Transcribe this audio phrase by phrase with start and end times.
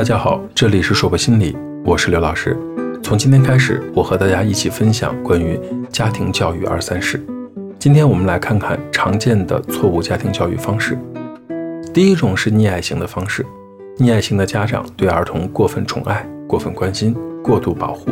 [0.00, 1.54] 大家好，这里是说博心理，
[1.84, 2.56] 我是刘老师。
[3.02, 5.60] 从今天开始，我和大家一起分享关于
[5.90, 7.22] 家庭教育二三事。
[7.78, 10.98] 今天我们来看看常见的错误家庭教育方式。
[11.92, 13.44] 第一种是溺爱型的方式，
[13.98, 17.14] 溺爱型的家长对儿童过分宠爱、过分关心、
[17.44, 18.10] 过度保护。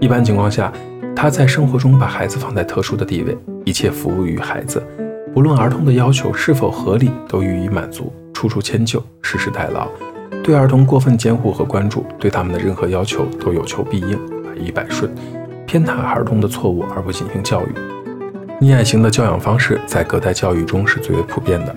[0.00, 0.72] 一般情况下，
[1.14, 4.82] 他在生活中把孩子放在特殊的地位，一切服务于孩子，
[5.32, 9.88] 不论儿童的要求是否合理，都予以满足，处处迁就，事事代劳。
[10.42, 15.08] 对儿童过分监护和关注，对他们的任何要求都有求必应，百依百顺，
[15.66, 17.72] 偏袒儿童的错误而不进行教育。
[18.60, 21.74] 溺爱型的教养方式在隔代教育中是最为普遍的。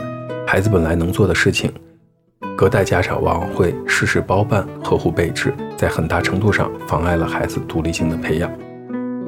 [0.47, 1.71] 孩子本来能做的事情，
[2.55, 8.51] 隔代家长往往会事事包办、呵护备至，在很大程度上妨碍了孩子独立性的培养。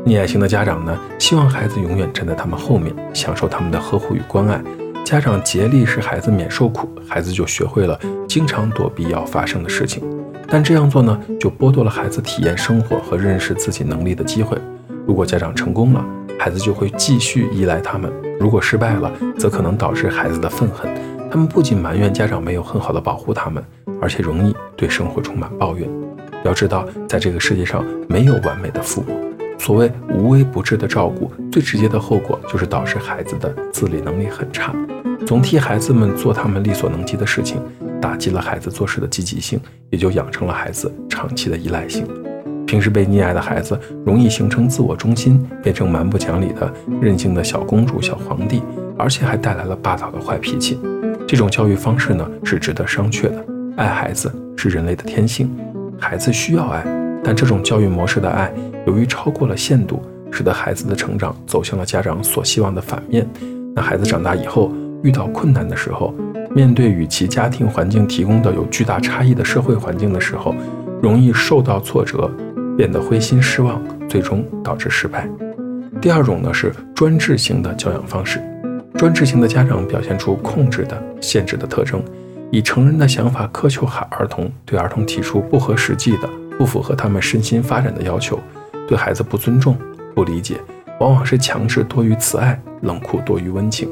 [0.04, 4.60] 溺爱型的家长呢，希望孩子永远站在他们后面，享受他们的呵护与关爱。
[5.08, 7.98] 家长竭力使孩子免受苦，孩子就学会了
[8.28, 10.04] 经常躲避要发生的事情。
[10.50, 14.58] 但这样做呢，就剥夺了孩子体验生活和认识自己能力的机会。
[15.06, 16.06] 如果家长成功了，
[16.38, 20.94] 孩子就会继续依赖他们；如果失败了，则可能导致孩子的愤恨。
[21.32, 23.64] 他们不仅埋怨家长没有很好的保护他们，
[24.02, 25.90] 而且容易对生活充满抱怨。
[26.44, 29.37] 要知道，在这个世界上没有完美的父母。
[29.58, 34.74] 所谓无微不至的照顾，最直接的后果就是导致孩子的自理能力很差。
[35.26, 37.62] 总替孩子们做他们力所能及的事情，
[38.00, 42.08] 打击了孩子做事的积极性，也就养成了孩子长期的依赖性。
[42.66, 46.72] 平时被溺爱的孩子，容易形成自我中心，变成蛮不讲理的
[47.02, 48.62] 任性的小公主、小皇帝，
[48.98, 50.80] 而且还带来了霸道的坏脾气。
[51.28, 53.46] 这种教育方式呢，是值得商榷的。
[53.76, 55.50] 爱孩子是人类的天性，
[56.00, 56.97] 孩子需要爱。
[57.24, 58.54] 但这种教育模式的爱，
[58.86, 60.02] 由于超过了限度，
[60.32, 63.28] 使得孩子的成长走向了家长所希望的反面。
[63.76, 64.72] 那孩子长大以后
[65.04, 66.14] 遇到困难的时候，
[66.56, 70.56] 面对与其家庭环境提供的有巨大差异的社会环境的时候，
[71.02, 72.32] 容易受到挫折，
[72.76, 75.30] 变得灰心失望，最终导致失败。
[76.02, 78.40] 第二种呢是专制型的教养方式，
[78.96, 82.02] 专制型的家长表现出控制的、限制的特征，
[82.52, 86.30] 以成人的想法苛求孩儿童，对儿童提出不合实际的。
[86.58, 88.40] 不符合他们身心发展的要求，
[88.88, 89.78] 对孩子不尊重、
[90.16, 90.58] 不理解，
[91.00, 93.90] 往往是强制多于慈爱，冷酷多于温情。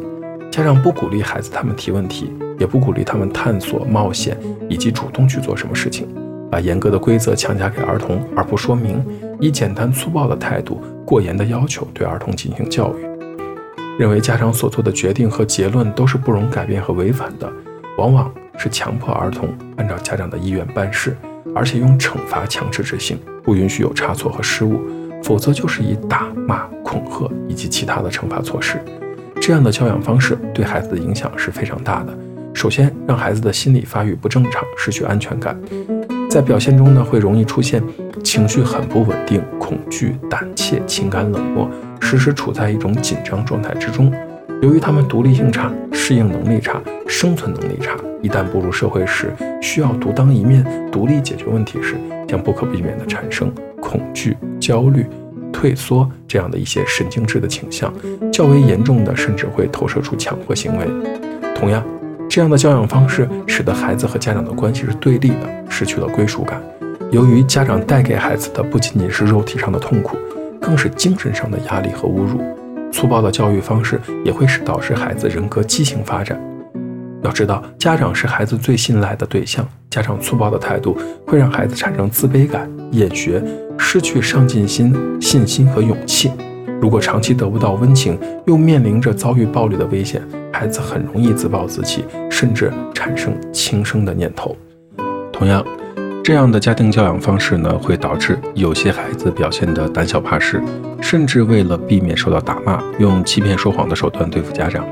[0.51, 4.37] 家长不鼓励孩子他们提问题，也不鼓励他们探索、冒险
[4.69, 6.07] 以及主动去做什么事情，
[6.49, 9.05] 把严格的规则强加给儿童，而不说明，
[9.39, 13.05] 以简单粗暴的态度、过严的要求对儿童进行教育，
[13.99, 17.51] 认为家长所做的决定和结论都是不容改变和违反的，
[17.97, 21.17] 往往是强迫儿童按照家长的意愿办事。
[21.53, 24.79] 而且用惩罚强制执行，不允许有差错和失误，
[25.21, 28.79] 否则就是以打骂、恐吓以及其他的惩罚措施。
[29.41, 32.17] 这样的教养方式对孩子的影响是非常大的。
[32.53, 35.59] 首先，让孩子的心理发育不正常，失去安全感，
[36.29, 37.83] 在表现中呢，会容易出现
[38.23, 41.69] 情绪很不稳定、恐惧、胆怯、情感冷漠，
[41.99, 44.11] 时时处在一种紧张状态之中。
[44.61, 47.91] 由于他们独立性差、适应能力差、生存能力差，
[48.25, 49.31] 一旦步入社会时，
[49.61, 51.93] 需要独当一面、独立解决问题时，
[52.27, 55.05] 将不可避免地产生恐惧、焦虑、
[55.53, 57.93] 退缩这样的一些神经质的倾向。
[58.33, 60.87] 较为严重的，甚至会投射出强迫行为。
[61.53, 61.85] 同样，
[62.27, 66.59] 这样的教养方式使得孩子和家长的关系是对立的，失去了归属感。
[67.11, 70.17] 由于家长带给孩子的不仅仅是肉体上的痛苦，
[70.59, 72.41] 更是精神上的压力和侮辱。
[72.91, 76.41] 粗暴的教育方式也会使导致孩子人格畸形发展。
[77.25, 83.43] 要知道，家长是孩子最信赖的对象，家长粗暴的态度会让孩子产生自卑感、厌学、
[83.79, 86.31] 失去上进心、信心和勇气。
[86.79, 90.21] 如果长期得不到温情，又面临着遭遇暴力的危险，
[90.53, 94.55] 孩子很容易自暴自弃，甚至产生轻生的念头。
[95.33, 95.65] 同样。
[96.23, 100.59] 这样的家庭教养方式呢，会导致有些孩子表现得胆小怕事，
[100.99, 104.83] 甚至为了避免受到打骂，用欺骗说谎的手段对付家长。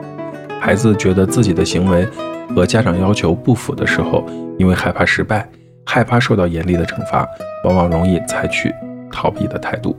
[0.64, 2.08] 孩子觉得自己的行为
[2.56, 4.26] 和家长要求不符的时候，
[4.58, 5.46] 因为害怕失败，
[5.86, 7.28] 害怕受到严厉的惩罚，
[7.66, 8.74] 往往容易采取
[9.12, 9.94] 逃避的态度。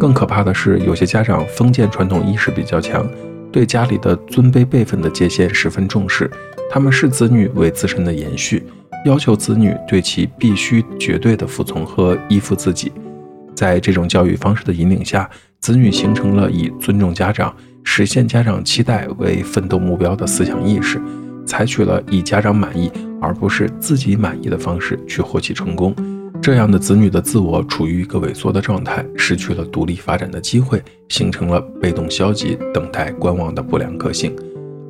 [0.00, 3.08] 更可怕的是，有些家长封建传统意识比较强，
[3.52, 6.28] 对家里的尊卑辈分的界限十分重视，
[6.68, 8.66] 他们视子女为自身的延续。
[9.04, 12.90] 要求子女对其必须绝对的服从和依附自己，
[13.54, 15.30] 在这种教育方式的引领下，
[15.60, 21.00] 子女形成了以尊重家长、实现家长期待为奋斗目标的思想意识，
[21.44, 22.90] 采取了以家长满意
[23.20, 25.94] 而不是自己满意的方式去获取成功。
[26.40, 34.34] 这样的子女的自我处于一个萎缩的状态，失去了独立发展的机会，形成了被动消极、等待观望的不良个性。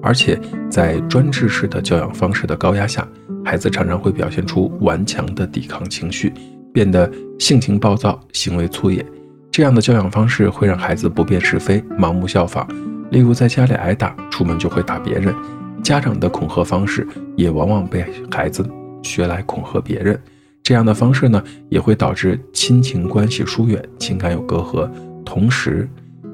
[0.00, 0.38] 而且
[0.70, 3.06] 在专制式的教养方式的高压下，
[3.44, 6.32] 孩子常常会表现出顽强的抵抗情绪，
[6.72, 9.04] 变得性情暴躁、行为粗野。
[9.50, 12.66] 这样的教养方式会让孩子不辨是非、盲目效仿。
[13.10, 15.34] 例如，在家里挨打，出门就会打别人。
[15.82, 17.06] 家长的恐吓方式
[17.36, 18.64] 也往往被孩子
[19.02, 20.18] 学来恐吓别人。
[20.62, 24.88] 这样的方式呢，也会导致亲情关系疏远，情感有隔阂。
[25.24, 25.88] 同时，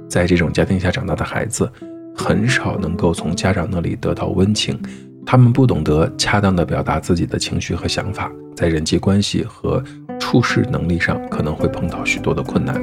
[0.08, 1.70] 在这种家庭下长大的孩子，
[2.14, 4.78] 很少能够从家长那里得到温情。
[5.24, 9.82] 他们不懂得恰当的表达自己的情绪和想法，在人际关系和
[10.26, 12.74] 处事能力上可能会碰到许多的困难，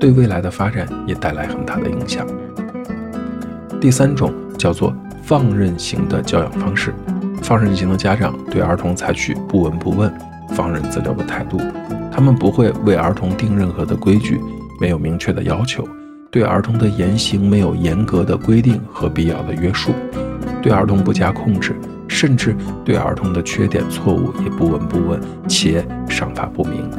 [0.00, 2.26] 对未来的发展也带来很大的影响。
[3.80, 4.92] 第三种叫做
[5.22, 6.92] 放任型的教养方式，
[7.40, 10.12] 放任型的家长对儿童采取不闻不问、
[10.50, 11.60] 放任自流的态度，
[12.10, 14.40] 他们不会为儿童定任何的规矩，
[14.80, 15.86] 没有明确的要求，
[16.32, 19.92] 对儿童的言行没有严格的规定和必要的约束。
[20.60, 21.76] 对儿童不加控制，
[22.20, 22.52] 甚至
[22.84, 26.90] 对儿童的缺点、错误也不闻不问，且赏罚不明，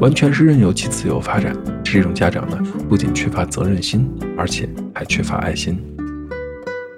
[0.00, 1.56] 完全是任由其自由发展。
[1.84, 2.58] 这种家长呢，
[2.88, 5.80] 不仅缺乏责任心，而且还缺乏爱心。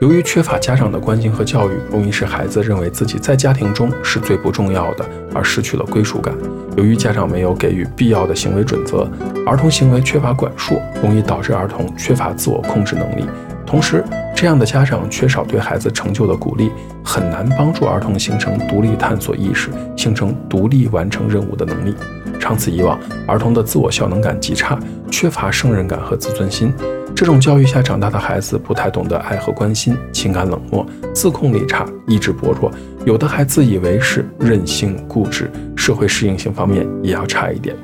[0.01, 5.05] 由于缺乏家长的关心和教育，容易使孩子认为自己在家庭中是最不重要的，
[5.35, 6.35] 而失去了归属感。
[6.79, 9.07] 由于家长没有给予必要的行为准则，
[9.45, 13.27] 儿童行为缺乏管束，容易导致儿童缺乏自我控制能力。
[13.69, 14.03] 同时，
[14.35, 16.71] 这样的家长缺少对孩子成就的鼓励，
[17.05, 21.95] 很难帮助儿童形成独立探索意识，形成独立完成任务的能力。
[22.41, 24.79] 长此以往，儿童的自我效能感极差，
[25.11, 26.73] 缺乏胜任感和自尊心。
[27.15, 32.73] 这种教育下长大的孩子，不太懂得爱和关心，情感冷漠，自控力差，意志薄弱，
[33.05, 37.77] 有的还自以为是，任性固执，社会适应性方面也要差一点。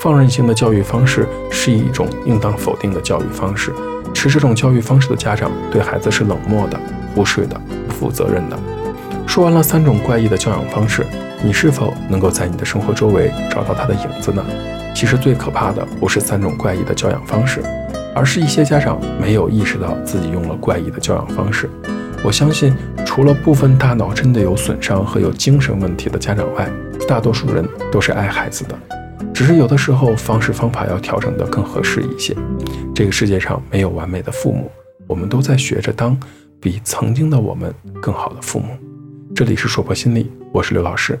[0.00, 3.74] 放任性的教育方式是一种应当否定的教育方式。
[4.18, 6.80] 持这种教育方式的家长对孩子是冷漠的、
[7.14, 8.58] 忽视的、不负责任的。
[9.26, 11.06] 说完了三种怪异的教养方式，
[11.44, 14.44] 你是否能够在你的生活周围找到它的影子呢？
[14.94, 17.62] 其实最可怕的不是三种怪异的教养方式，
[18.14, 21.70] 而是一些家长没有意识到自己用了怪异的教养方式。
[22.24, 22.74] 我相信，
[23.06, 26.68] 除了部分大脑真的有损伤和有精神问题的家长外，
[27.06, 28.97] 大多数人都是爱孩子的。
[29.38, 32.34] 只是有的时候方式方法要调整得更合适一些。
[32.92, 34.68] 这个世界上没有完美的父母，
[35.06, 36.18] 我们都在学着当
[36.60, 38.76] 比曾经的我们更好的父母。
[39.36, 41.16] 这里是说破心理，我是刘老师。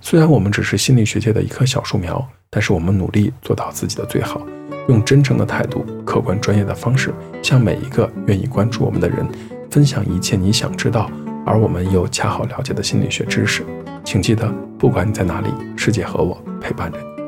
[0.00, 4.44] 虽然我们只是心理学界的一棵小树苗，但是我们努力做到自己的最好，
[4.88, 9.24] 用真诚的态度、客观专业的方式，向每一个愿意关注我们的人
[9.70, 11.08] 分享一切你想知道
[11.46, 13.64] 而我们又恰好了解的心理学知识。
[14.04, 17.19] 请记得，不管你在哪里，世界和我陪伴着你。